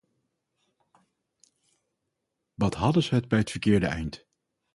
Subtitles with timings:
[2.55, 4.27] Wat hadden ze het bij het verkeerde eind!